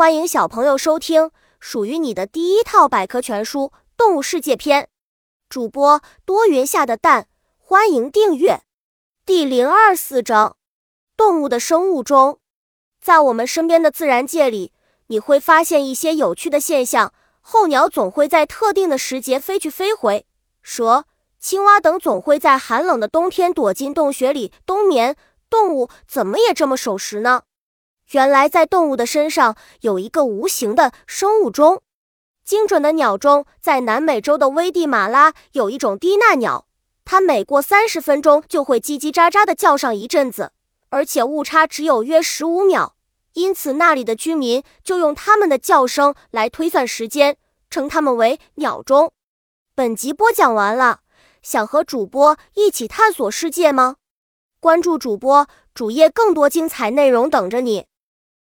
[0.00, 3.64] 欢迎小朋友收听属于你的第一套百科全书
[3.98, 4.84] 《动物世界篇》。
[5.50, 8.62] 主播多云下的蛋，欢迎订阅。
[9.26, 10.56] 第零二四章：
[11.18, 12.38] 动物的生物钟。
[12.98, 14.72] 在我们身边的自然界里，
[15.08, 17.12] 你会发现一些有趣的现象。
[17.42, 20.24] 候鸟总会在特定的时节飞去飞回，
[20.62, 21.04] 蛇、
[21.38, 25.14] 青蛙等总会在寒冷的冬天躲进洞穴里冬眠。
[25.50, 27.42] 动物怎么也这么守时呢？
[28.10, 31.80] 原来，在动物的身上有一个无形的生物钟，
[32.44, 33.46] 精准的鸟钟。
[33.60, 36.66] 在南美洲的危地马拉有一种低纳鸟，
[37.04, 40.50] 它每过三十分钟就会叽叽喳喳地叫上一阵子，
[40.88, 42.96] 而且误差只有约十五秒，
[43.34, 47.36] 因此那里的居民就用它们的叫声来推算时间，
[47.70, 49.12] 称它们为鸟钟。
[49.76, 51.02] 本集播讲完了，
[51.42, 53.98] 想和主播一起探索世界吗？
[54.58, 57.86] 关注主播主页，更多精彩内容等着你。